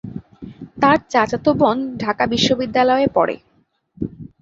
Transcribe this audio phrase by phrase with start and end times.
[0.77, 3.35] তার চাচাতো বোন ঢাকা বিশ্ববিদ্যালয়ে পড়ে।